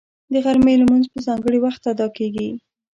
د 0.31 0.33
غرمې 0.43 0.73
لمونځ 0.81 1.05
په 1.13 1.19
ځانګړي 1.27 1.59
وخت 1.61 1.81
ادا 1.91 2.07
کېږي 2.17 2.49